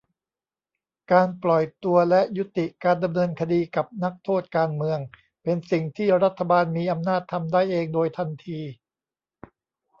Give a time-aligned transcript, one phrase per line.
[1.11, 4.99] การปล่อยตัวและยุติการดำเนินคดีกับนักโทษการเมือง
[5.43, 8.59] เป็นสิ่งที่รัฐบาลมีอำนาจทำได้เองโดยทันที